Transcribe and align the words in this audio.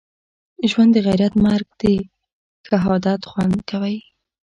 ژوند 0.69 0.91
دغیرت 0.97 1.33
مرګ 1.45 1.67
دښهادت 2.69 3.21
خوند 3.29 3.57
کوی 3.69 3.97